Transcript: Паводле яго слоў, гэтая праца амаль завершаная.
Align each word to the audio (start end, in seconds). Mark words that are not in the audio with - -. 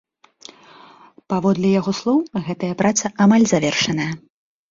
Паводле 1.33 1.69
яго 1.79 1.91
слоў, 1.99 2.17
гэтая 2.47 2.71
праца 2.81 3.05
амаль 3.27 3.45
завершаная. 3.55 4.11